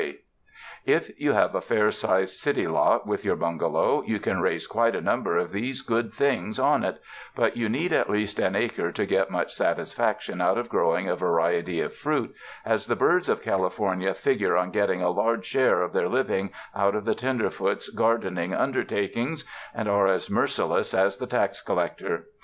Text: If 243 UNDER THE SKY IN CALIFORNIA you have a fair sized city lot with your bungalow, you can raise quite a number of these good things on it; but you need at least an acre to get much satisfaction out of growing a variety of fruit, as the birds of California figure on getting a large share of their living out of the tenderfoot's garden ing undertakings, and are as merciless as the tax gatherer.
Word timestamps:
If 0.01 0.13
243 0.85 0.95
UNDER 0.97 0.97
THE 0.97 0.97
SKY 0.97 0.97
IN 0.97 1.29
CALIFORNIA 1.29 1.29
you 1.29 1.33
have 1.35 1.55
a 1.55 1.61
fair 1.61 1.91
sized 2.31 2.37
city 2.39 2.67
lot 2.67 3.05
with 3.05 3.23
your 3.23 3.35
bungalow, 3.35 4.01
you 4.01 4.19
can 4.19 4.41
raise 4.41 4.65
quite 4.65 4.95
a 4.95 4.99
number 4.99 5.37
of 5.37 5.51
these 5.51 5.83
good 5.83 6.11
things 6.11 6.57
on 6.57 6.83
it; 6.83 6.99
but 7.35 7.55
you 7.55 7.69
need 7.69 7.93
at 7.93 8.09
least 8.09 8.39
an 8.39 8.55
acre 8.55 8.91
to 8.91 9.05
get 9.05 9.29
much 9.29 9.53
satisfaction 9.53 10.41
out 10.41 10.57
of 10.57 10.69
growing 10.69 11.07
a 11.07 11.15
variety 11.15 11.81
of 11.81 11.93
fruit, 11.95 12.33
as 12.65 12.87
the 12.87 12.95
birds 12.95 13.29
of 13.29 13.43
California 13.43 14.15
figure 14.15 14.57
on 14.57 14.71
getting 14.71 15.03
a 15.03 15.11
large 15.11 15.45
share 15.45 15.83
of 15.83 15.93
their 15.93 16.09
living 16.09 16.49
out 16.75 16.95
of 16.95 17.05
the 17.05 17.13
tenderfoot's 17.13 17.89
garden 17.89 18.39
ing 18.39 18.55
undertakings, 18.55 19.45
and 19.75 19.87
are 19.87 20.07
as 20.07 20.31
merciless 20.31 20.95
as 20.95 21.17
the 21.17 21.27
tax 21.27 21.61
gatherer. 21.61 22.23